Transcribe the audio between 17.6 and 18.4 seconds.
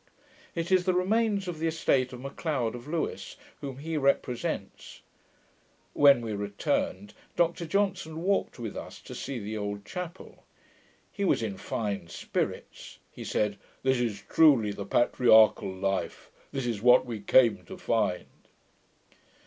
to find.'